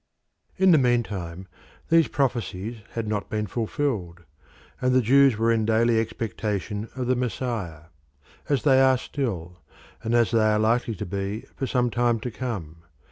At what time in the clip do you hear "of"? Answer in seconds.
6.95-7.05